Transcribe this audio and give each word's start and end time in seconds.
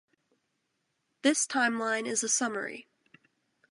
This 1.21 1.45
timeline 1.45 2.07
is 2.07 2.23
a 2.23 2.27
summary. 2.27 2.87